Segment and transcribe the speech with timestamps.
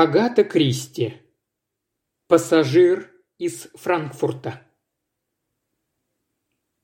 [0.00, 1.14] Агата Кристи.
[2.28, 4.62] Пассажир из Франкфурта.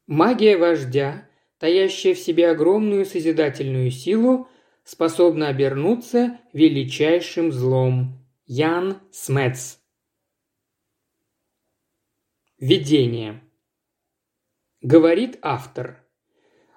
[0.09, 4.49] Магия вождя, таящая в себе огромную созидательную силу,
[4.83, 8.27] способна обернуться величайшим злом.
[8.47, 9.81] Ян Смец.
[12.59, 13.49] Введение.
[14.81, 16.05] Говорит автор.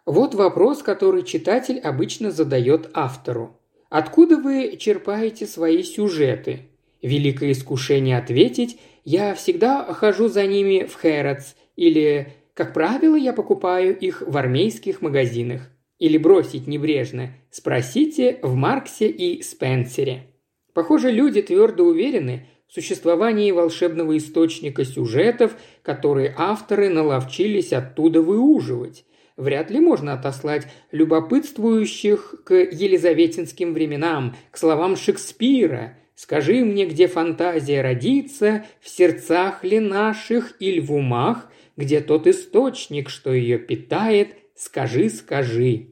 [0.05, 3.56] Вот вопрос, который читатель обычно задает автору.
[3.89, 6.63] Откуда вы черпаете свои сюжеты?
[7.01, 13.97] Великое искушение ответить «Я всегда хожу за ними в Хэротс» или «Как правило, я покупаю
[13.97, 15.69] их в армейских магазинах».
[15.99, 20.27] Или бросить небрежно «Спросите в Марксе и Спенсере».
[20.73, 29.05] Похоже, люди твердо уверены в существовании волшебного источника сюжетов, которые авторы наловчились оттуда выуживать.
[29.37, 35.95] Вряд ли можно отослать любопытствующих к елизаветинским временам, к словам Шекспира.
[36.15, 43.09] «Скажи мне, где фантазия родится, в сердцах ли наших или в умах, где тот источник,
[43.09, 45.89] что ее питает, скажи, скажи».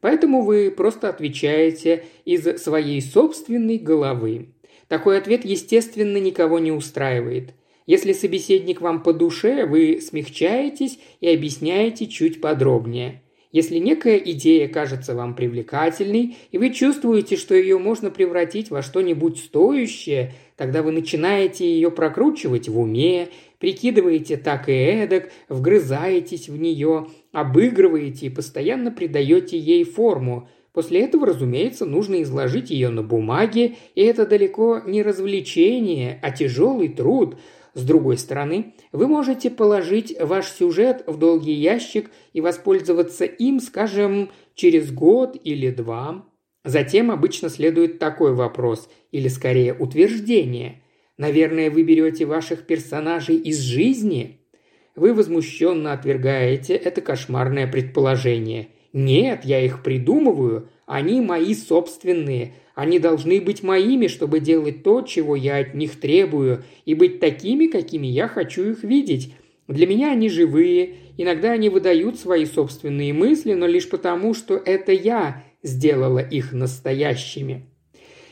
[0.00, 4.54] Поэтому вы просто отвечаете из своей собственной головы.
[4.88, 7.52] Такой ответ, естественно, никого не устраивает.
[7.90, 13.20] Если собеседник вам по душе, вы смягчаетесь и объясняете чуть подробнее.
[13.50, 19.38] Если некая идея кажется вам привлекательной, и вы чувствуете, что ее можно превратить во что-нибудь
[19.38, 27.08] стоящее, тогда вы начинаете ее прокручивать в уме, прикидываете так и эдак, вгрызаетесь в нее,
[27.32, 30.48] обыгрываете и постоянно придаете ей форму.
[30.72, 36.88] После этого, разумеется, нужно изложить ее на бумаге, и это далеко не развлечение, а тяжелый
[36.88, 37.36] труд.
[37.74, 44.30] С другой стороны, вы можете положить ваш сюжет в долгий ящик и воспользоваться им, скажем,
[44.54, 46.26] через год или два.
[46.64, 50.82] Затем обычно следует такой вопрос, или скорее утверждение.
[51.16, 54.40] Наверное, вы берете ваших персонажей из жизни?
[54.96, 58.68] Вы возмущенно отвергаете это кошмарное предположение.
[58.92, 62.54] Нет, я их придумываю, они мои собственные.
[62.74, 67.66] Они должны быть моими, чтобы делать то, чего я от них требую, и быть такими,
[67.66, 69.34] какими я хочу их видеть.
[69.68, 74.92] Для меня они живые, иногда они выдают свои собственные мысли, но лишь потому, что это
[74.92, 77.66] я сделала их настоящими.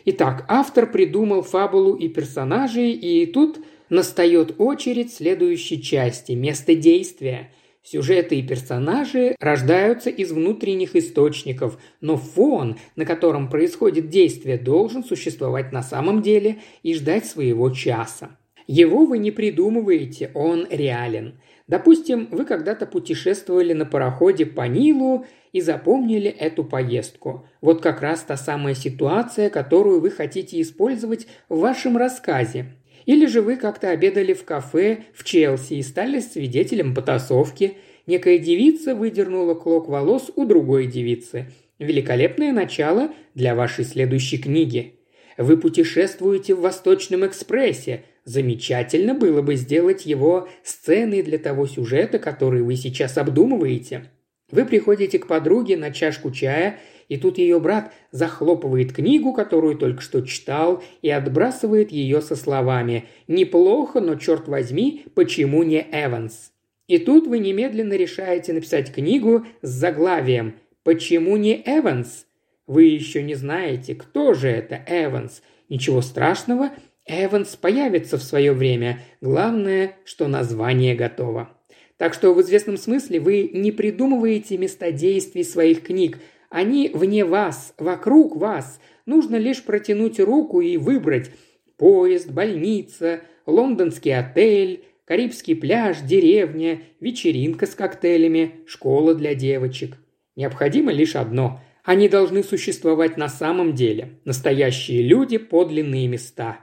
[0.04, 3.58] Итак, автор придумал фабулу и персонажей, и тут
[3.90, 7.52] настает очередь следующей части– место действия.
[7.90, 15.72] Сюжеты и персонажи рождаются из внутренних источников, но фон, на котором происходит действие, должен существовать
[15.72, 18.36] на самом деле и ждать своего часа.
[18.66, 21.40] Его вы не придумываете, он реален.
[21.66, 27.46] Допустим, вы когда-то путешествовали на пароходе по Нилу и запомнили эту поездку.
[27.62, 32.66] Вот как раз та самая ситуация, которую вы хотите использовать в вашем рассказе.
[33.08, 37.78] Или же вы как-то обедали в кафе в Челси и стали свидетелем потасовки.
[38.06, 41.46] Некая девица выдернула клок волос у другой девицы.
[41.78, 44.96] Великолепное начало для вашей следующей книги.
[45.38, 48.02] Вы путешествуете в Восточном экспрессе.
[48.26, 54.10] Замечательно было бы сделать его сценой для того сюжета, который вы сейчас обдумываете.
[54.50, 60.00] Вы приходите к подруге на чашку чая и тут ее брат захлопывает книгу, которую только
[60.02, 66.52] что читал, и отбрасывает ее со словами «Неплохо, но, черт возьми, почему не Эванс?»
[66.86, 70.54] И тут вы немедленно решаете написать книгу с заглавием
[70.84, 72.26] «Почему не Эванс?»
[72.66, 75.42] Вы еще не знаете, кто же это Эванс.
[75.70, 76.70] Ничего страшного,
[77.06, 79.00] Эванс появится в свое время.
[79.22, 81.50] Главное, что название готово.
[81.96, 86.18] Так что в известном смысле вы не придумываете места действий своих книг,
[86.50, 88.80] они вне вас, вокруг вас.
[89.06, 91.30] Нужно лишь протянуть руку и выбрать
[91.76, 99.96] поезд, больница, лондонский отель, Карибский пляж, деревня, вечеринка с коктейлями, школа для девочек.
[100.36, 104.18] Необходимо лишь одно– они должны существовать на самом деле.
[104.26, 106.58] Настоящие люди, подлинные места.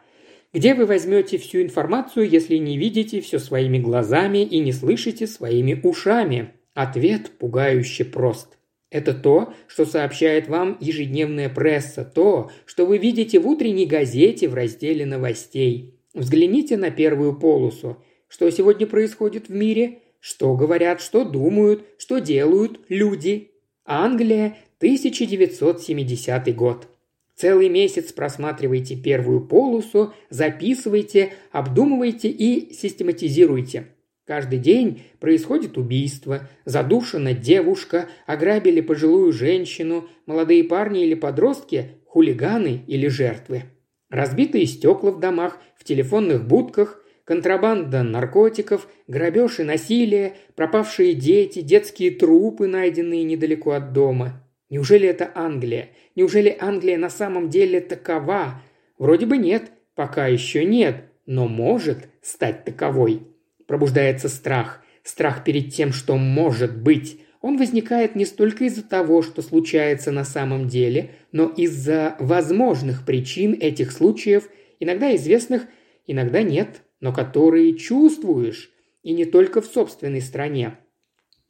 [0.53, 5.79] Где вы возьмете всю информацию, если не видите все своими глазами и не слышите своими
[5.81, 6.51] ушами?
[6.75, 8.59] Ответ пугающе прост.
[8.89, 14.53] Это то, что сообщает вам ежедневная пресса, то, что вы видите в утренней газете в
[14.53, 15.95] разделе новостей.
[16.13, 18.01] Взгляните на первую полосу.
[18.27, 19.99] Что сегодня происходит в мире?
[20.19, 23.51] Что говорят, что думают, что делают люди?
[23.85, 26.87] Англия, 1970 год.
[27.35, 33.87] Целый месяц просматривайте первую полосу, записывайте, обдумывайте и систематизируйте.
[34.25, 43.07] Каждый день происходит убийство, задушена девушка, ограбили пожилую женщину, молодые парни или подростки, хулиганы или
[43.07, 43.63] жертвы.
[44.09, 52.09] Разбитые стекла в домах, в телефонных будках, контрабанда наркотиков, грабеж и насилие, пропавшие дети, детские
[52.09, 54.43] трупы, найденные недалеко от дома.
[54.71, 55.89] Неужели это Англия?
[56.15, 58.61] Неужели Англия на самом деле такова?
[58.97, 63.34] Вроде бы нет, пока еще нет, но может стать таковой.
[63.67, 64.81] Пробуждается страх.
[65.03, 67.19] Страх перед тем, что может быть.
[67.41, 73.53] Он возникает не столько из-за того, что случается на самом деле, но из-за возможных причин
[73.53, 75.67] этих случаев, иногда известных,
[76.07, 78.71] иногда нет, но которые чувствуешь,
[79.03, 80.79] и не только в собственной стране.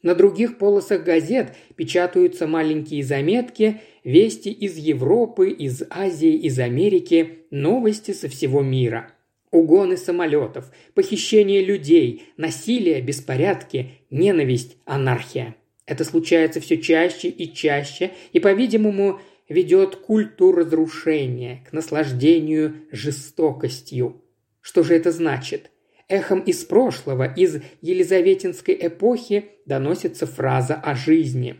[0.05, 8.11] На других полосах газет печатаются маленькие заметки, вести из Европы, из Азии, из Америки, новости
[8.11, 9.14] со всего мира.
[9.55, 15.55] Угоны самолетов, похищение людей, насилие, беспорядки, ненависть, анархия.
[15.85, 24.21] Это случается все чаще и чаще, и, по-видимому, ведет к культу разрушения, к наслаждению жестокостью.
[24.59, 25.71] Что же это значит?
[26.09, 31.55] Эхом из прошлого, из Елизаветинской эпохи, доносится фраза о жизни.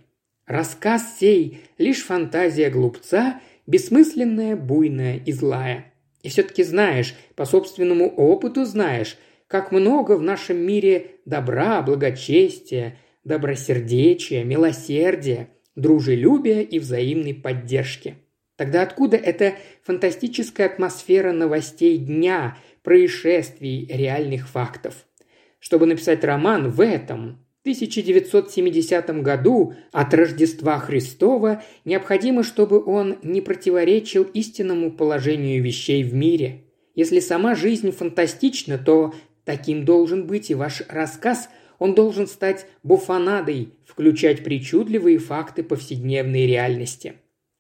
[0.46, 5.94] Рассказ сей– лишь фантазия глупца, бессмысленная, буйная и злая.
[6.26, 14.44] И все-таки знаешь, по собственному опыту знаешь, как много в нашем мире добра, благочестия, добросердечия,
[14.44, 18.16] милосердия, дружелюбия и взаимной поддержки.
[18.56, 25.06] Тогда откуда эта фантастическая атмосфера новостей дня, происшествий, реальных фактов.
[25.60, 34.22] Чтобы написать роман в этом, 1970 году от Рождества Христова необходимо, чтобы он не противоречил
[34.22, 36.66] истинному положению вещей в мире.
[36.94, 39.16] Если сама жизнь фантастична, то
[39.46, 41.50] таким должен быть и ваш рассказ.
[41.80, 47.16] Он должен стать буфанадой, включать причудливые факты повседневной реальности.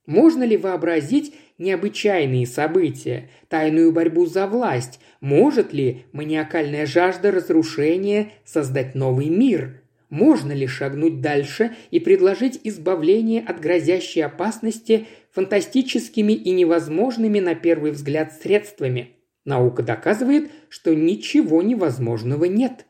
[0.05, 4.99] Можно ли вообразить необычайные события, тайную борьбу за власть?
[5.19, 9.81] Может ли маниакальная жажда разрушения создать новый мир?
[10.09, 17.91] Можно ли шагнуть дальше и предложить избавление от грозящей опасности фантастическими и невозможными на первый
[17.91, 19.11] взгляд средствами?
[19.45, 22.85] Наука доказывает, что ничего невозможного нет.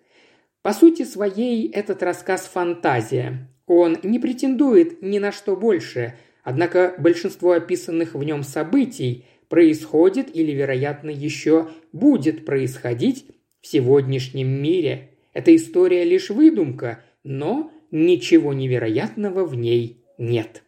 [0.61, 3.49] По сути своей этот рассказ– фантазия.
[3.67, 6.15] Он не претендует ни на что больше–
[6.45, 13.25] Однако большинство описанных в нем событий происходит или, вероятно, еще будет происходить
[13.61, 15.14] в сегодняшнем мире.
[15.35, 20.63] Эта история лишь выдумка, но ничего невероятного в ней нет.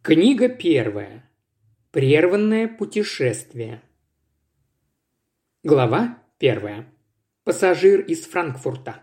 [0.00, 1.30] Книга первая.
[1.90, 3.82] Прерванное путешествие.
[5.62, 6.86] Глава первая.
[7.44, 9.02] Пассажир из Франкфурта.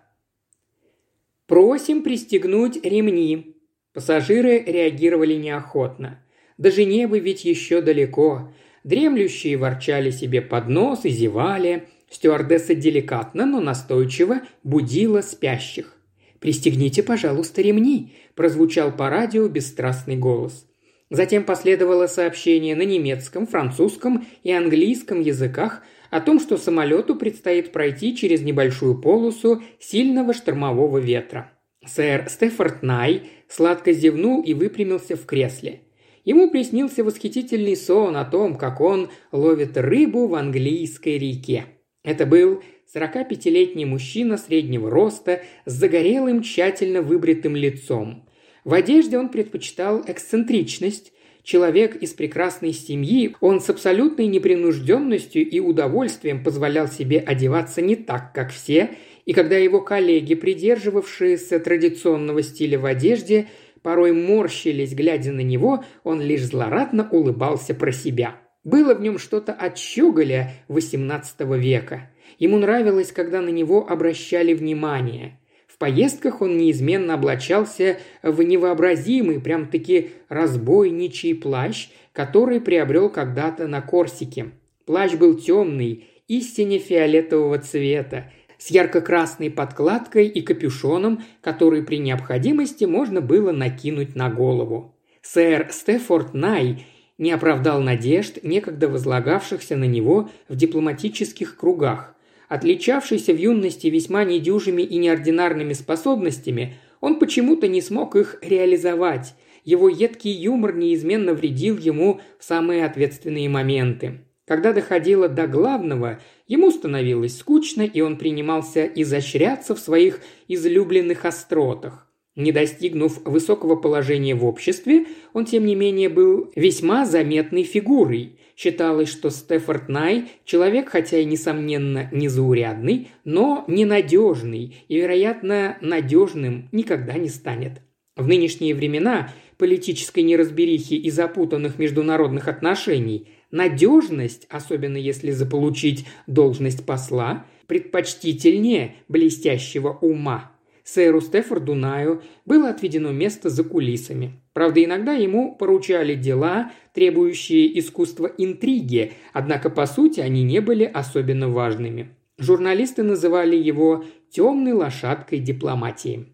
[1.46, 3.57] Просим пристегнуть ремни.
[3.94, 6.25] Пассажиры реагировали неохотно.
[6.57, 8.52] До Женевы ведь еще далеко.
[8.84, 11.88] Дремлющие ворчали себе под нос и зевали.
[12.12, 15.96] Стюардесса деликатно, но настойчиво будила спящих.
[16.40, 20.68] «Пристегните, пожалуйста, ремни»,– прозвучал по радио бесстрастный голос.
[21.10, 28.16] Затем последовало сообщение на немецком, французском и английском языках о том, что самолету предстоит пройти
[28.16, 31.52] через небольшую полосу сильного штормового ветра.
[31.86, 35.81] Сэр Стефорд Най сладко зевнул и выпрямился в кресле.
[36.25, 41.66] Ему приснился восхитительный сон о том, как он ловит рыбу в английской реке.
[42.04, 42.62] Это был
[42.96, 48.28] 45-летний мужчина среднего роста с загорелым, тщательно выбритым лицом.
[48.64, 51.14] В одежде он предпочитал эксцентричность.
[51.44, 58.34] Человек из прекрасной семьи, он с абсолютной непринужденностью и удовольствием позволял себе одеваться не так,
[58.34, 58.92] как все–
[59.26, 63.48] и когда его коллеги, придерживавшиеся традиционного стиля в одежде,
[63.81, 68.36] порой морщились, глядя на него, он лишь злорадно улыбался про себя.
[68.63, 72.11] Было в нем что-то от щеголя XVIII века.
[72.37, 75.39] Ему нравилось, когда на него обращали внимание.
[75.68, 84.51] В поездках он неизменно облачался в невообразимый, прям-таки разбойничий плащ, который приобрел когда-то на Корсике.
[84.85, 93.19] Плащ был темный, истине фиолетового цвета, с ярко-красной подкладкой и капюшоном, который при необходимости можно
[93.19, 94.95] было накинуть на голову.
[95.23, 96.85] Сэр Стефорд Най
[97.21, 102.16] не оправдал надежд, некогда возлагавшихся на него в дипломатических кругах.
[102.49, 109.35] Отличавшийся в юности весьма недюжими и неординарными способностями, он почему-то не смог их реализовать.
[109.63, 114.21] Его едкий юмор неизменно вредил ему в самые ответственные моменты.
[114.47, 122.10] Когда доходило до главного, ему становилось скучно, и он принимался изощряться в своих излюбленных остротах.
[122.35, 128.38] Не достигнув высокого положения в обществе, он, тем не менее, был весьма заметной фигурой.
[128.56, 137.14] Считалось, что Стефорд Най– человек, хотя и, несомненно, незаурядный, но ненадежный и, вероятно, надежным никогда
[137.14, 137.81] не станет.
[138.16, 147.45] В нынешние времена политической неразберихи и запутанных международных отношений надежность, особенно если заполучить должность посла,
[147.68, 150.51] предпочтительнее блестящего ума.
[150.94, 154.42] Сэру Стефорду Наю было отведено место за кулисами.
[154.52, 161.48] Правда, иногда ему поручали дела, требующие искусства интриги, однако по сути они не были особенно
[161.48, 162.10] важными.
[162.38, 166.28] Журналисты называли его «темной лошадкой дипломатии».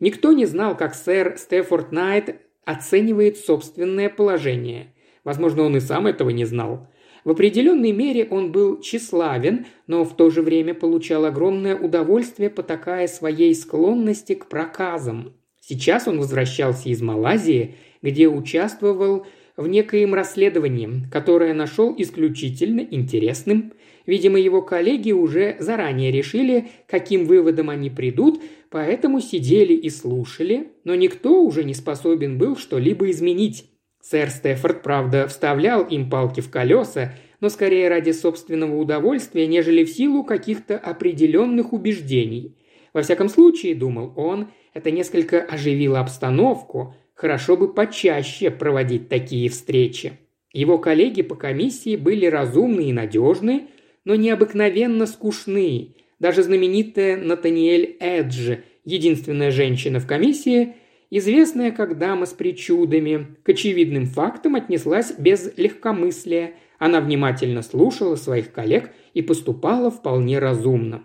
[0.00, 4.94] Никто не знал, как сэр Стефорд Найт оценивает собственное положение.
[5.22, 6.88] Возможно, он и сам этого не знал.
[7.28, 13.06] В определенной мере он был тщеславен, но в то же время получал огромное удовольствие, потакая
[13.06, 15.34] своей склонности к проказам.
[15.60, 19.26] Сейчас он возвращался из Малайзии, где участвовал
[19.58, 23.74] в некоем расследовании, которое нашел исключительно интересным.
[24.06, 30.94] Видимо, его коллеги уже заранее решили, каким выводом они придут, поэтому сидели и слушали, но
[30.94, 33.66] никто уже не способен был что-либо изменить.
[34.00, 39.90] Сэр Стефорд, правда, вставлял им палки в колеса, но скорее ради собственного удовольствия, нежели в
[39.90, 42.56] силу каких-то определенных убеждений.
[42.92, 50.12] Во всяком случае, думал он, это несколько оживило обстановку, хорошо бы почаще проводить такие встречи.
[50.52, 53.68] Его коллеги по комиссии были разумны и надежны,
[54.04, 55.96] но необыкновенно скучны.
[56.18, 60.74] Даже знаменитая Натаниэль Эдж, единственная женщина в комиссии–
[61.10, 66.54] известная как дама с причудами, к очевидным фактам отнеслась без легкомыслия.
[66.78, 71.04] Она внимательно слушала своих коллег и поступала вполне разумно.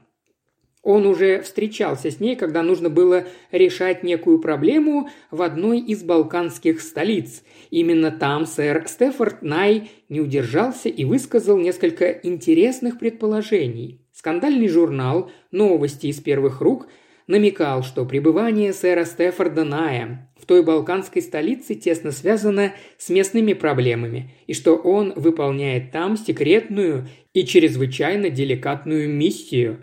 [0.83, 6.81] Он уже встречался с ней, когда нужно было решать некую проблему в одной из балканских
[6.81, 7.43] столиц.
[7.71, 14.01] Именно там сэр Стефорд Най не удержался и высказал несколько интересных предположений.
[14.11, 16.87] Скандальный журнал «Новости из первых рук»
[17.33, 24.29] намекал, что пребывание сэра Стефорда Ная в той балканской столице тесно связано с местными проблемами,
[24.45, 29.79] и что он выполняет там секретную и чрезвычайно деликатную миссию.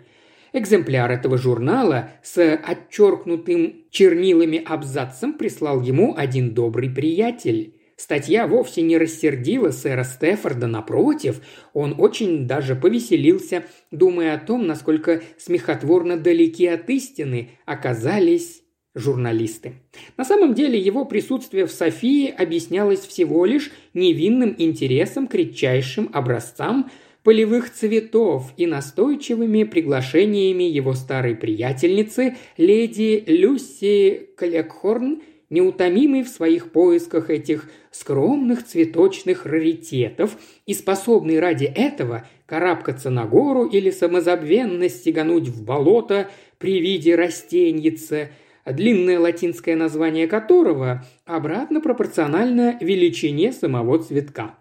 [0.53, 7.75] Экземпляр этого журнала с отчеркнутым чернилами абзацем прислал ему один добрый приятель.
[8.01, 11.39] Статья вовсе не рассердила сэра Стефорда, напротив,
[11.71, 18.63] он очень даже повеселился, думая о том, насколько смехотворно далеки от истины оказались
[18.95, 19.73] журналисты.
[20.17, 26.89] На самом деле его присутствие в Софии объяснялось всего лишь невинным интересом к редчайшим образцам
[27.21, 37.29] полевых цветов и настойчивыми приглашениями его старой приятельницы леди Люси Клекхорн неутомимый в своих поисках
[37.29, 45.63] этих скромных цветочных раритетов и способный ради этого карабкаться на гору или самозабвенно стегануть в
[45.63, 48.29] болото при виде растеньица,
[48.65, 54.55] длинное латинское название которого обратно пропорционально величине самого цветка.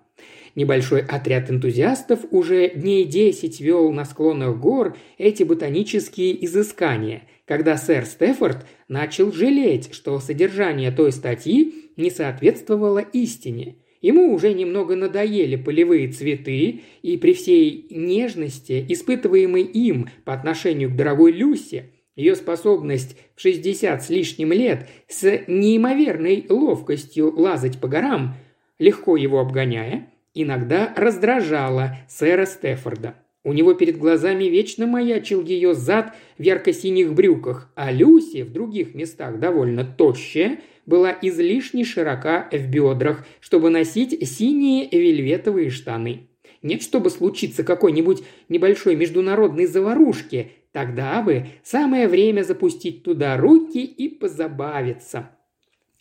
[0.56, 8.06] Небольшой отряд энтузиастов уже дней десять вел на склонах гор эти ботанические изыскания, когда сэр
[8.06, 13.78] Стефорд начал жалеть, что содержание той статьи не соответствовало истине.
[14.00, 20.96] Ему уже немного надоели полевые цветы, и при всей нежности, испытываемой им по отношению к
[20.96, 28.36] дорогой Люсе, ее способность в 60 с лишним лет с неимоверной ловкостью лазать по горам,
[28.78, 33.16] легко его обгоняя, иногда раздражала сэра Стефорда.
[33.42, 38.94] У него перед глазами вечно маячил ее зад в ярко-синих брюках, а Люси в других
[38.94, 46.28] местах довольно тощая, была излишне широка в бедрах, чтобы носить синие вельветовые штаны.
[46.62, 54.08] Нет, чтобы случиться какой-нибудь небольшой международной заварушки, тогда бы самое время запустить туда руки и
[54.08, 55.30] позабавиться.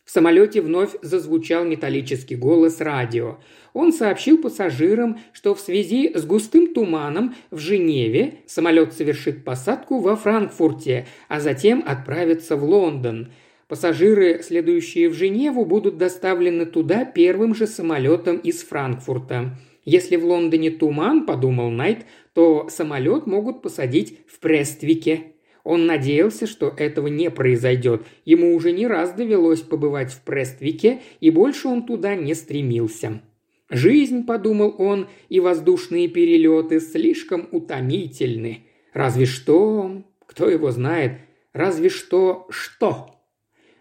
[0.09, 3.37] В самолете вновь зазвучал металлический голос радио.
[3.73, 10.15] Он сообщил пассажирам, что в связи с густым туманом в Женеве самолет совершит посадку во
[10.15, 13.31] Франкфурте, а затем отправится в Лондон.
[13.67, 19.59] Пассажиры, следующие в Женеву, будут доставлены туда первым же самолетом из Франкфурта.
[19.85, 25.33] Если в Лондоне туман, подумал Найт, то самолет могут посадить в Прествике.
[25.63, 28.05] Он надеялся, что этого не произойдет.
[28.25, 33.21] Ему уже не раз довелось побывать в Прествике, и больше он туда не стремился.
[33.69, 38.65] Жизнь, подумал он, и воздушные перелеты слишком утомительны.
[38.93, 40.03] Разве что...
[40.25, 41.13] Кто его знает?
[41.53, 43.15] Разве что что?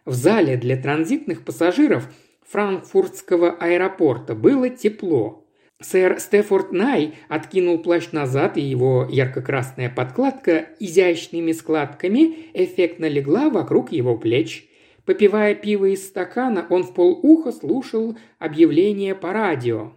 [0.04, 2.08] В зале для транзитных пассажиров
[2.47, 5.47] франкфуртского аэропорта было тепло.
[5.80, 13.92] Сэр Стефорд Най откинул плащ назад, и его ярко-красная подкладка изящными складками эффектно легла вокруг
[13.92, 14.66] его плеч.
[15.04, 19.92] Попивая пиво из стакана, он в полуха слушал объявление по радио.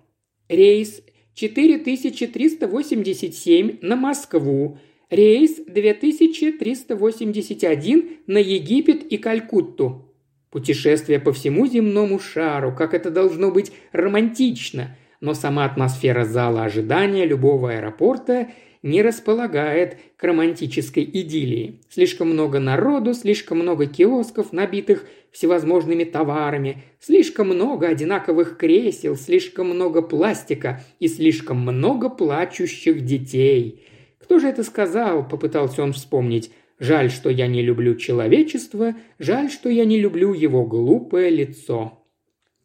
[0.49, 1.01] Рейс
[1.33, 4.77] 4387 на Москву,
[5.09, 10.13] рейс 2381 на Египет и Калькутту.
[10.51, 17.25] Путешествие по всему земному шару, как это должно быть романтично, но сама атмосфера зала ожидания
[17.25, 18.49] любого аэропорта
[18.83, 21.79] не располагает к романтической идиллии.
[21.89, 30.01] Слишком много народу, слишком много киосков, набитых всевозможными товарами, слишком много одинаковых кресел, слишком много
[30.01, 33.85] пластика и слишком много плачущих детей.
[34.17, 36.51] Кто же это сказал, попытался он вспомнить.
[36.79, 42.03] Жаль, что я не люблю человечество, жаль, что я не люблю его глупое лицо.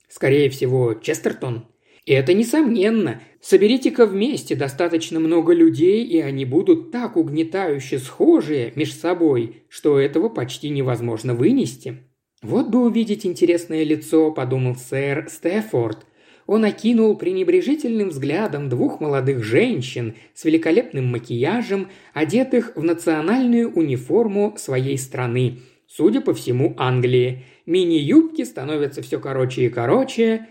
[0.09, 1.67] Скорее всего, Честертон.
[2.07, 3.21] Это несомненно.
[3.41, 10.29] Соберите-ка вместе достаточно много людей, и они будут так угнетающе схожие между собой, что этого
[10.29, 11.99] почти невозможно вынести.
[12.43, 16.07] «Вот бы увидеть интересное лицо»,– подумал сэр Стефорд.
[16.47, 24.97] Он окинул пренебрежительным взглядом двух молодых женщин с великолепным макияжем, одетых в национальную униформу своей
[24.97, 25.59] страны,
[25.89, 27.45] судя по всему, Англии.
[27.65, 30.47] Мини-юбки становятся все короче и короче,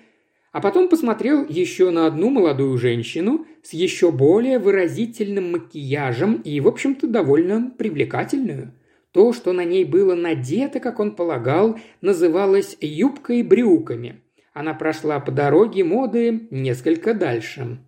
[0.55, 6.69] а потом посмотрел еще на одну молодую женщину с еще более выразительным макияжем и, в
[6.69, 8.71] общем-то, довольно привлекательную.
[9.11, 14.21] То, что на ней было надето, как он полагал, называлось юбкой-брюками.
[14.53, 17.79] Она прошла по дороге моды несколько дальше.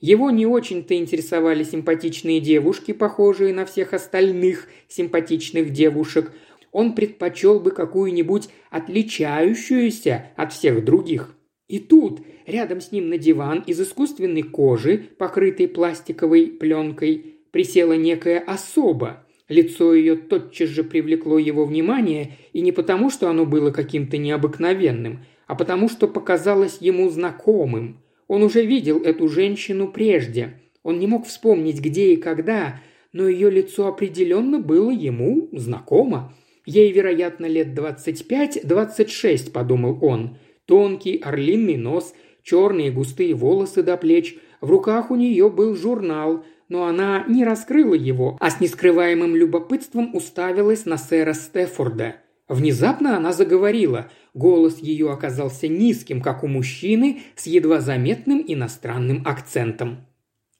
[0.00, 6.32] Его не очень-то интересовали симпатичные девушки, похожие на всех остальных симпатичных девушек.
[6.72, 11.34] Он предпочел бы какую-нибудь отличающуюся от всех других.
[11.68, 18.38] И тут, рядом с ним на диван из искусственной кожи, покрытой пластиковой пленкой, присела некая
[18.38, 19.24] особа.
[19.48, 25.24] Лицо ее тотчас же привлекло его внимание, и не потому, что оно было каким-то необыкновенным,
[25.46, 28.00] а потому, что показалось ему знакомым.
[28.26, 30.60] Он уже видел эту женщину прежде.
[30.82, 32.80] Он не мог вспомнить, где и когда,
[33.12, 36.34] но ее лицо определенно было ему знакомо.
[36.66, 40.38] Ей, вероятно, лет 25-26, подумал он.
[40.66, 44.36] Тонкий орлиный нос, черные густые волосы до плеч.
[44.60, 50.14] В руках у нее был журнал, но она не раскрыла его, а с нескрываемым любопытством
[50.14, 52.16] уставилась на сэра Стефорда.
[52.48, 54.10] Внезапно она заговорила.
[54.34, 60.06] Голос ее оказался низким, как у мужчины, с едва заметным иностранным акцентом.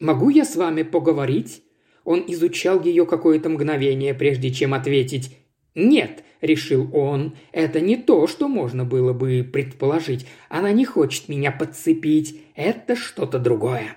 [0.00, 1.62] «Могу я с вами поговорить?»
[2.04, 5.38] Он изучал ее какое-то мгновение, прежде чем ответить
[5.74, 10.26] «Нет»,– решил он,– «это не то, что можно было бы предположить.
[10.48, 12.40] Она не хочет меня подцепить.
[12.54, 13.96] Это что-то другое».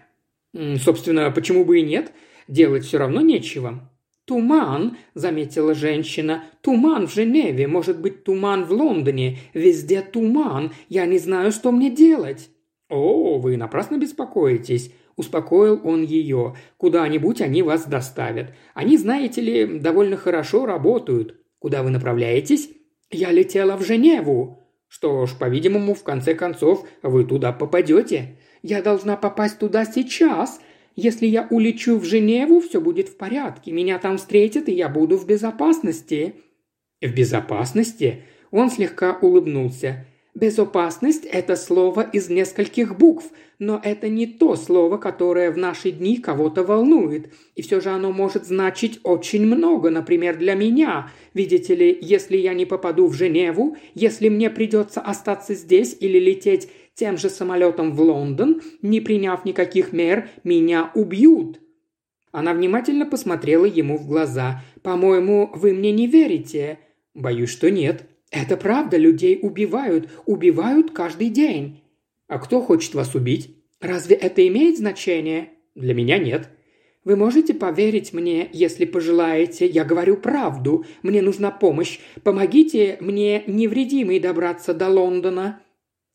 [0.78, 2.12] «Собственно, почему бы и нет?
[2.48, 3.92] Делать все равно нечего».
[4.26, 6.44] «Туман»,– заметила женщина.
[6.62, 9.38] «Туман в Женеве, может быть, туман в Лондоне.
[9.54, 10.74] Везде туман.
[10.90, 12.50] Я не знаю, что мне делать».
[12.90, 16.56] «О, вы напрасно беспокоитесь»,– успокоил он ее.
[16.78, 18.54] «Куда-нибудь они вас доставят.
[18.74, 21.40] Они, знаете ли, довольно хорошо работают.
[21.60, 22.70] Куда вы направляетесь?»
[23.10, 24.64] «Я летела в Женеву».
[24.88, 28.38] «Что ж, по-видимому, в конце концов, вы туда попадете».
[28.64, 30.60] «Я должна попасть туда сейчас.
[30.96, 33.72] Если я улечу в Женеву, все будет в порядке.
[33.72, 36.36] Меня там встретят, и я буду в безопасности».
[37.02, 40.06] «В безопасности?» Он слегка улыбнулся.
[40.38, 43.26] Безопасность– это слово из нескольких букв,
[43.58, 47.34] но это не то слово, которое в наши дни кого-то волнует.
[47.56, 51.12] И все же оно может значить очень много, например, для меня.
[51.34, 56.70] Видите ли, если я не попаду в Женеву, если мне придется остаться здесь или лететь
[56.94, 61.60] тем же самолетом в Лондон, не приняв никаких мер, меня убьют.
[62.32, 64.62] Она внимательно посмотрела ему в глаза.
[64.84, 66.78] «По-моему, вы мне не верите?»
[67.16, 71.82] «Боюсь, что нет», это правда, людей убивают, убивают каждый день.
[72.28, 73.56] А кто хочет вас убить?
[73.80, 75.50] Разве это имеет значение?
[75.76, 76.50] Для меня нет.
[77.06, 79.66] Вы можете поверить мне, если пожелаете.
[79.66, 80.84] Я говорю правду.
[81.04, 82.00] Мне нужна помощь.
[82.24, 85.62] Помогите мне, невредимый, добраться до Лондона.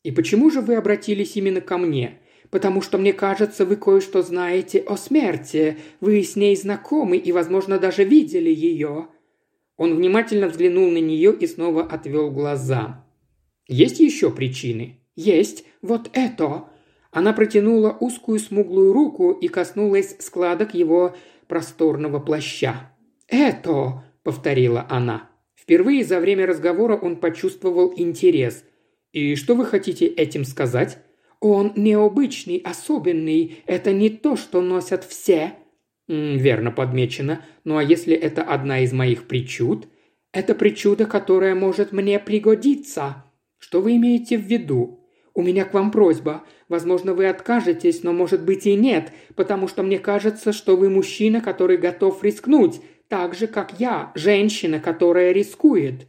[0.02, 2.18] И почему же вы обратились именно ко мне?
[2.50, 5.78] Потому что мне кажется, вы кое-что знаете о смерти.
[6.00, 9.08] Вы с ней знакомы и, возможно, даже видели ее.
[9.76, 13.04] Он внимательно взглянул на нее и снова отвел глаза.
[13.68, 15.64] «Есть еще причины?» «Есть.
[15.82, 16.64] Вот это!»
[17.10, 21.14] Она протянула узкую смуглую руку и коснулась складок его
[21.46, 22.90] просторного плаща.
[23.28, 25.30] «Это!»– повторила она.
[25.54, 28.64] Впервые за время разговора он почувствовал интерес.
[29.12, 30.98] «И что вы хотите этим сказать?»
[31.40, 33.62] «Он необычный, особенный.
[33.66, 35.54] Это не то, что носят все».
[36.08, 37.44] «Верно подмечено.
[37.64, 39.88] Ну а если это одна из моих причуд?»
[40.32, 43.24] «Это причуда, которая может мне пригодиться».
[43.58, 46.44] «Что вы имеете в виду?» «У меня к вам просьба.
[46.68, 51.40] Возможно, вы откажетесь, но, может быть, и нет, потому что мне кажется, что вы мужчина,
[51.40, 56.06] который готов рискнуть, так же, как я, женщина, которая рискует».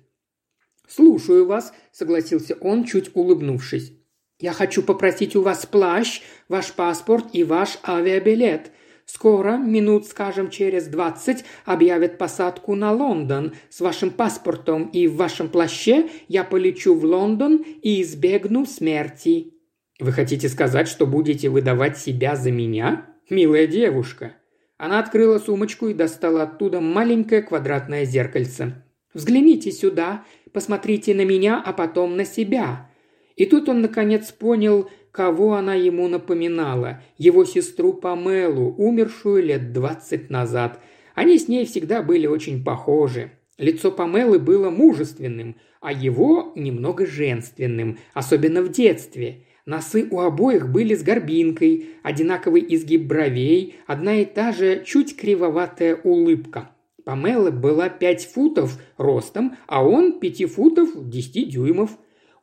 [0.88, 3.94] «Слушаю вас»,— согласился он, чуть улыбнувшись.
[4.40, 8.72] «Я хочу попросить у вас плащ, ваш паспорт и ваш авиабилет.
[9.06, 13.54] Скоро, минут, скажем, через двадцать, объявят посадку на Лондон.
[13.70, 19.54] С вашим паспортом и в вашем плаще я полечу в Лондон и избегну смерти».
[20.00, 24.34] «Вы хотите сказать, что будете выдавать себя за меня, милая девушка?»
[24.78, 28.84] Она открыла сумочку и достала оттуда маленькое квадратное зеркальце.
[29.14, 32.90] «Взгляните сюда, посмотрите на меня, а потом на себя».
[33.36, 40.30] И тут он, наконец, понял, кого она ему напоминала– его сестру Памелу, умершую лет двадцать
[40.30, 40.80] назад.
[41.16, 43.32] Они с ней всегда были очень похожи.
[43.58, 49.46] Лицо Памелы было мужественным, а его немного женственным, особенно в детстве.
[49.66, 55.96] Носы у обоих были с горбинкой, одинаковый изгиб бровей, одна и та же чуть кривоватая
[55.96, 56.72] улыбка.
[57.06, 61.92] Памела была пять футов ростом, а он пяти футов десяти дюймов.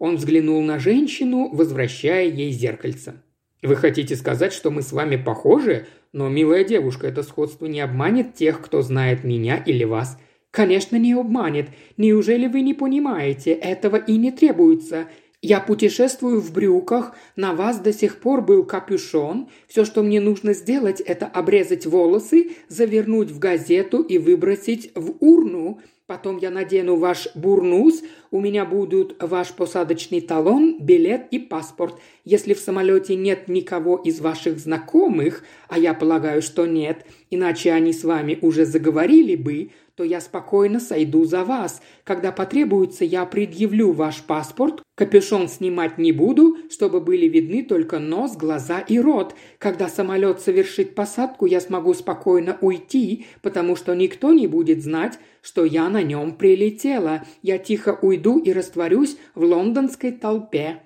[0.00, 3.22] Он взглянул на женщину, возвращая ей зеркальце.
[3.62, 5.86] «Вы хотите сказать, что мы с вами похожи?
[6.12, 10.18] Но, милая девушка, это сходство не обманет тех, кто знает меня или вас.
[10.50, 11.68] «Конечно, не обманет.
[11.96, 13.52] Неужели вы не понимаете?
[13.52, 15.06] Этого и не требуется.
[15.42, 19.48] Я путешествую в брюках, на вас до сих пор был капюшон.
[19.68, 25.80] Все, что мне нужно сделать, это обрезать волосы, завернуть в газету и выбросить в урну.
[26.10, 32.00] Потом я надену ваш бурнус, у меня будут ваш посадочный талон, билет и паспорт.
[32.24, 37.92] Если в самолете нет никого из ваших знакомых, а я полагаю, что нет, иначе они
[37.92, 39.70] с вами уже заговорили бы,
[40.00, 41.82] то я спокойно сойду за вас.
[42.04, 48.34] Когда потребуется, я предъявлю ваш паспорт, капюшон снимать не буду, чтобы были видны только нос,
[48.34, 49.34] глаза и рот.
[49.58, 55.66] Когда самолет совершит посадку, я смогу спокойно уйти, потому что никто не будет знать, что
[55.66, 57.22] я на нем прилетела.
[57.42, 60.80] Я тихо уйду и растворюсь в лондонской толпе».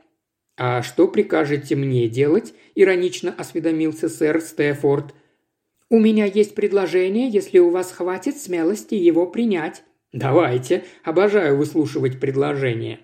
[0.57, 5.15] «А что прикажете мне делать?»– иронично осведомился сэр Стефорд–
[5.95, 9.85] у меня есть предложение, если у вас хватит смелости его принять».
[10.13, 10.83] «Давайте.
[11.05, 12.99] Обожаю выслушивать предложения».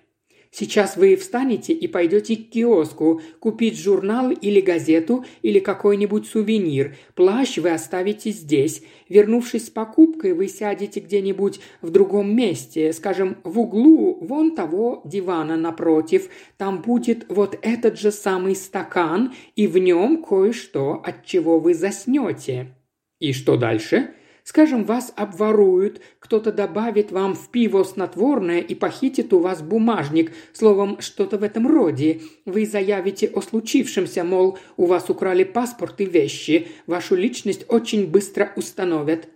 [0.53, 6.97] Сейчас вы встанете и пойдете к киоску, купить журнал или газету или какой-нибудь сувенир.
[7.15, 8.83] Плащ вы оставите здесь.
[9.07, 15.55] Вернувшись с покупкой, вы сядете где-нибудь в другом месте, скажем, в углу вон того дивана
[15.55, 16.27] напротив.
[16.57, 22.75] Там будет вот этот же самый стакан, и в нем кое-что, от чего вы заснете.
[23.21, 24.09] И что дальше?
[24.43, 30.99] Скажем, вас обворуют, кто-то добавит вам в пиво снотворное и похитит у вас бумажник, словом,
[30.99, 32.21] что-то в этом роде.
[32.45, 38.51] Вы заявите о случившемся, мол, у вас украли паспорт и вещи, вашу личность очень быстро
[38.55, 39.29] установят.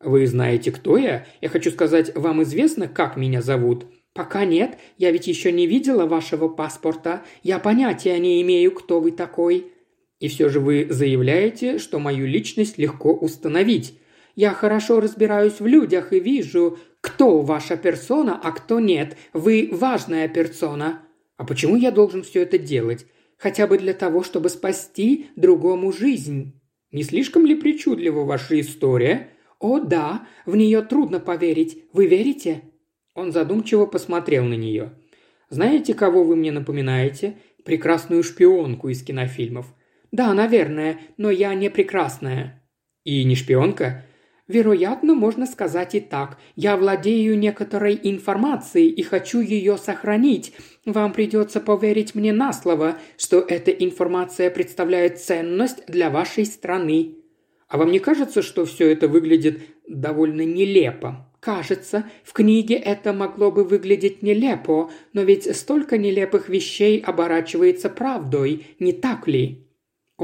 [0.00, 1.26] Вы знаете, кто я?
[1.40, 3.86] Я хочу сказать, вам известно, как меня зовут?
[4.14, 4.78] «Пока нет.
[4.96, 7.24] Я ведь еще не видела вашего паспорта.
[7.42, 9.73] Я понятия не имею, кто вы такой».
[10.24, 13.98] И все же вы заявляете, что мою личность легко установить.
[14.34, 19.18] Я хорошо разбираюсь в людях и вижу, кто ваша персона, а кто нет.
[19.34, 21.02] Вы важная персона.
[21.36, 23.04] А почему я должен все это делать?
[23.36, 26.58] Хотя бы для того, чтобы спасти другому жизнь.
[26.90, 29.28] Не слишком ли причудлива ваша история?
[29.60, 31.84] О, да, в нее трудно поверить.
[31.92, 32.62] Вы верите?
[33.12, 34.94] Он задумчиво посмотрел на нее.
[35.50, 37.36] Знаете, кого вы мне напоминаете?
[37.62, 39.66] Прекрасную шпионку из кинофильмов.
[40.14, 42.62] «Да, наверное, но я не прекрасная».
[43.02, 44.04] «И не шпионка?»
[44.46, 46.38] «Вероятно, можно сказать и так.
[46.54, 50.52] Я владею некоторой информацией и хочу ее сохранить.
[50.84, 57.16] Вам придется поверить мне на слово, что эта информация представляет ценность для вашей страны».
[57.66, 63.50] «А вам не кажется, что все это выглядит довольно нелепо?» Кажется, в книге это могло
[63.50, 69.63] бы выглядеть нелепо, но ведь столько нелепых вещей оборачивается правдой, не так ли?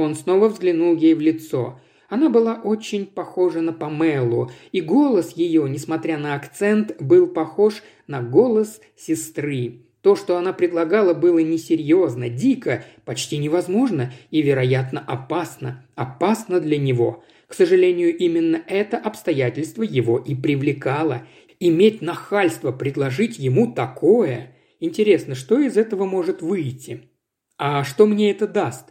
[0.00, 1.78] Он снова взглянул ей в лицо.
[2.08, 8.22] Она была очень похожа на Памелу, и голос ее, несмотря на акцент, был похож на
[8.22, 9.82] голос сестры.
[10.00, 15.84] То, что она предлагала, было несерьезно, дико, почти невозможно и, вероятно, опасно.
[15.94, 17.22] Опасно для него.
[17.46, 21.26] К сожалению, именно это обстоятельство его и привлекало.
[21.60, 24.56] Иметь нахальство предложить ему такое.
[24.80, 27.10] Интересно, что из этого может выйти?
[27.58, 28.86] А что мне это даст?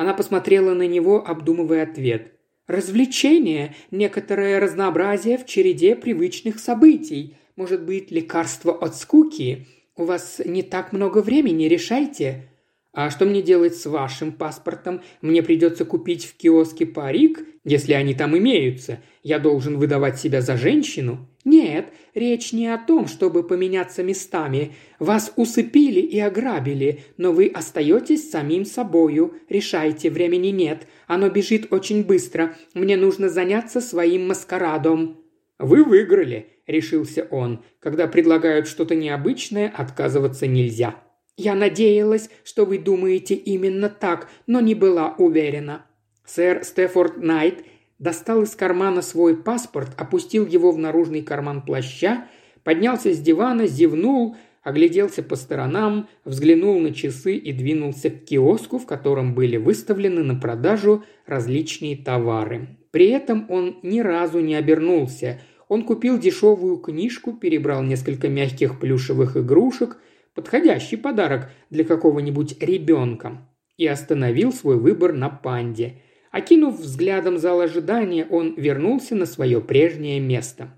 [0.00, 2.32] Она посмотрела на него, обдумывая ответ.
[2.66, 7.36] Развлечение, некоторое разнообразие в череде привычных событий.
[7.54, 9.66] Может быть, лекарство от скуки?
[9.96, 12.48] У вас не так много времени, решайте.
[12.94, 15.02] А что мне делать с вашим паспортом?
[15.20, 19.00] Мне придется купить в киоске парик, если они там имеются.
[19.22, 21.28] Я должен выдавать себя за женщину?
[21.44, 24.74] Нет, речь не о том, чтобы поменяться местами.
[24.98, 29.34] Вас усыпили и ограбили, но вы остаетесь самим собою.
[29.48, 30.86] Решайте, времени нет.
[31.06, 32.56] Оно бежит очень быстро.
[32.74, 35.18] Мне нужно заняться своим маскарадом.
[35.58, 37.64] Вы выиграли, решился он.
[37.80, 40.96] Когда предлагают что-то необычное, отказываться нельзя.
[41.38, 45.86] Я надеялась, что вы думаете именно так, но не была уверена».
[46.26, 47.64] Сэр Стефорд Найт
[48.00, 52.26] достал из кармана свой паспорт, опустил его в наружный карман плаща,
[52.64, 58.86] поднялся с дивана, зевнул, огляделся по сторонам, взглянул на часы и двинулся к киоску, в
[58.86, 62.76] котором были выставлены на продажу различные товары.
[62.90, 65.40] При этом он ни разу не обернулся.
[65.68, 69.98] Он купил дешевую книжку, перебрал несколько мягких плюшевых игрушек–
[70.34, 76.02] подходящий подарок для какого-нибудь ребенка, и остановил свой выбор на панде.
[76.30, 80.70] Окинув взглядом зал ожидания, он вернулся на свое прежнее место.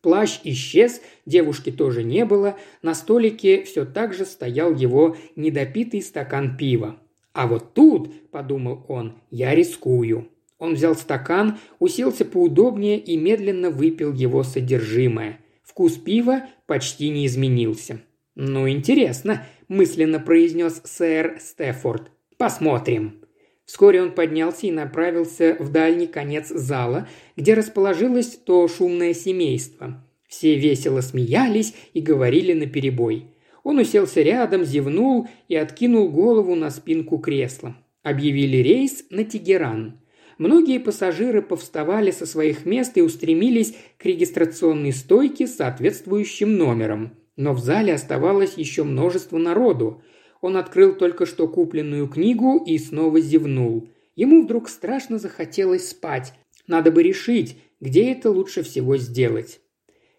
[0.00, 6.56] Плащ исчез, девушки тоже не было, на столике все так же стоял его недопитый стакан
[6.56, 6.96] пива.
[7.32, 10.28] «А вот тут»,– подумал он,– «я рискую».
[10.58, 15.38] Он взял стакан, уселся поудобнее и медленно выпил его содержимое.
[15.62, 18.00] Вкус пива почти не изменился.
[18.34, 22.10] «Ну, интересно»,– мысленно произнес сэр Стефорд.
[22.36, 23.21] «Посмотрим».
[23.64, 30.04] Вскоре он поднялся и направился в дальний конец зала, где расположилось то шумное семейство.
[30.28, 33.26] Все весело смеялись и говорили наперебой.
[33.62, 37.76] Он уселся рядом, зевнул и откинул голову на спинку кресла.
[38.02, 40.00] Объявили рейс на Тегеран.
[40.38, 47.54] Многие пассажиры повставали со своих мест и устремились к регистрационной стойке с соответствующим номером– но
[47.54, 50.02] в зале оставалось еще множество народу.
[50.42, 53.88] Он открыл только что купленную книгу и снова зевнул.
[54.16, 56.34] Ему вдруг страшно захотелось спать.
[56.66, 59.60] Надо бы решить, где это лучше всего сделать.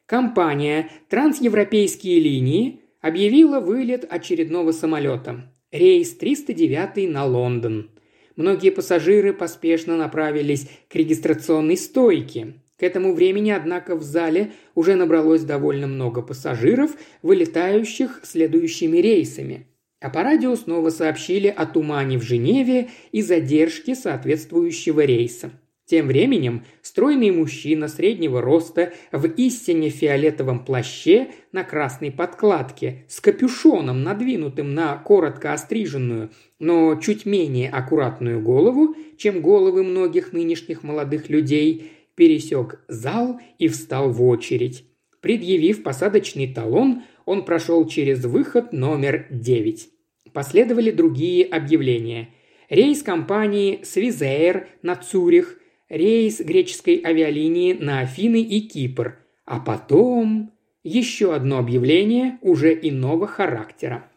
[0.06, 5.54] Компания «Трансевропейские линии» объявила вылет очередного самолета.
[5.72, 7.92] Рейс 309 на Лондон.
[8.36, 12.54] Многие пассажиры поспешно направились к регистрационной стойке.
[12.80, 19.68] К этому времени, однако, в зале уже набралось довольно много пассажиров, вылетающих следующими рейсами.
[20.04, 25.52] А по радио снова сообщили о тумане в Женеве и задержке соответствующего рейса.
[25.86, 34.04] Тем временем стройный мужчина среднего роста в истине фиолетовом плаще на красной подкладке с капюшоном,
[34.04, 41.94] надвинутым на коротко остриженную, но чуть менее аккуратную голову, чем головы многих нынешних молодых людей,
[42.16, 44.84] пересек зал и встал в очередь.
[45.22, 49.93] Предъявив посадочный талон, он прошел через выход номер 9.
[50.34, 52.30] Последовали другие объявления.
[52.70, 59.20] Рейс компании «Свизеер» на Цюрих, рейс греческой авиалинии на Афины и Кипр.
[59.46, 60.52] А потом
[60.84, 64.10] еще одно объявление уже иного характера.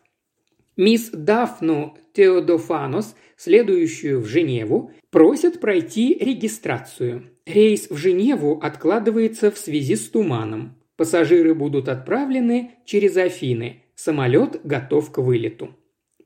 [0.77, 7.31] Мисс Дафну Теодофанос, следующую в Женеву, просят пройти регистрацию.
[7.45, 10.77] Рейс в Женеву откладывается в связи с туманом.
[10.97, 13.83] Пассажиры будут отправлены через Афины.
[13.95, 15.75] Самолет готов к вылету.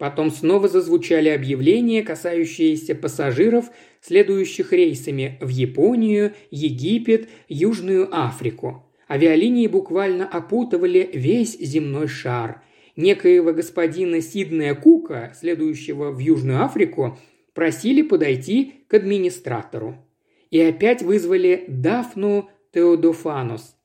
[0.00, 3.66] Потом снова зазвучали объявления, касающиеся пассажиров,
[4.00, 8.90] следующих рейсами в Японию, Египет, Южную Африку.
[9.10, 12.62] Авиалинии буквально опутывали весь земной шар.
[12.96, 17.18] Некоего господина Сиднея Кука, следующего в Южную Африку,
[17.52, 19.96] просили подойти к администратору
[20.50, 23.76] и опять вызвали Дафну Теодофанус.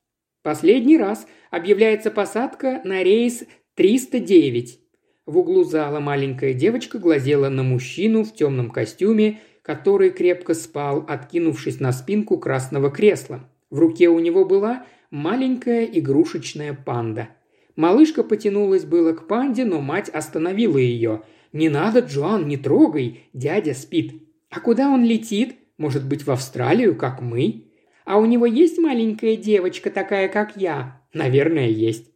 [0.42, 4.85] Последний раз объявляется посадка на рейс 309.
[5.26, 11.80] В углу зала маленькая девочка глазела на мужчину в темном костюме, который крепко спал, откинувшись
[11.80, 13.50] на спинку красного кресла.
[13.68, 17.28] В руке у него была маленькая игрушечная панда.
[17.74, 21.22] Малышка потянулась было к панде, но мать остановила ее.
[21.52, 24.22] «Не надо, Джоан, не трогай, дядя спит».
[24.50, 27.64] «А куда он летит?» Может быть, в Австралию, как мы?
[28.04, 31.02] А у него есть маленькая девочка, такая, как я?
[31.12, 32.10] Наверное, есть.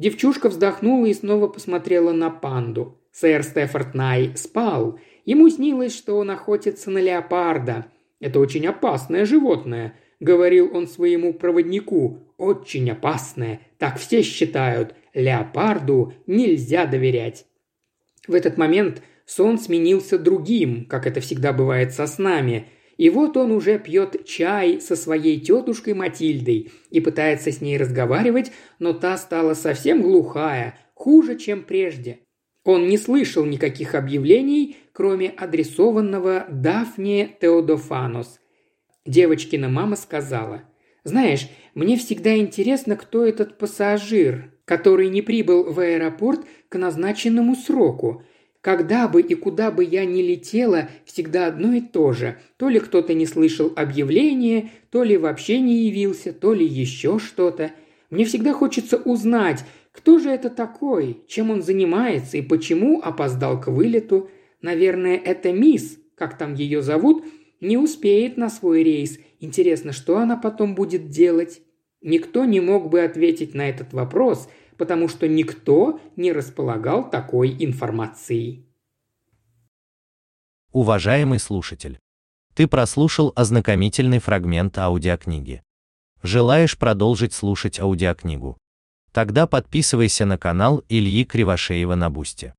[0.00, 2.98] Девчушка вздохнула и снова посмотрела на панду.
[3.12, 4.98] Сэр Стефорд Най спал.
[5.26, 7.84] Ему снилось, что он охотится на леопарда.
[8.18, 9.94] Это очень опасное животное.
[10.18, 17.44] говорил он своему проводнику,– «очень опасное, так все считают, леопарду нельзя доверять».
[18.26, 22.68] В этот момент сон сменился другим, как это всегда бывает со снами–
[23.00, 28.52] и вот он уже пьет чай со своей тетушкой Матильдой и пытается с ней разговаривать,
[28.78, 32.18] но та стала совсем глухая, хуже, чем прежде.
[32.62, 38.38] Он не слышал никаких объявлений, кроме адресованного Дафне Теодофанос.
[39.06, 40.64] Девочкина мама сказала,
[41.02, 48.24] «Знаешь, мне всегда интересно, кто этот пассажир, который не прибыл в аэропорт к назначенному сроку.
[48.60, 52.38] Когда бы и куда бы я ни летела, всегда одно и то же.
[52.58, 57.72] То ли кто-то не слышал объявления, то ли вообще не явился, то ли еще что-то.
[58.10, 63.68] Мне всегда хочется узнать, кто же это такой, чем он занимается и почему опоздал к
[63.68, 64.28] вылету.
[64.60, 67.24] Наверное, это мисс, как там ее зовут,
[67.62, 69.18] не успеет на свой рейс.
[69.40, 71.62] Интересно, что она потом будет делать?
[72.02, 78.66] Никто не мог бы ответить на этот вопрос– потому что никто не располагал такой информацией.
[80.72, 81.98] Уважаемый слушатель,
[82.54, 85.62] ты прослушал ознакомительный фрагмент аудиокниги.
[86.22, 88.56] Желаешь продолжить слушать аудиокнигу?
[89.12, 92.54] Тогда подписывайся на канал Ильи Кривошеева на Бусте.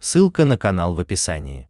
[0.00, 1.69] Ссылка на канал в описании.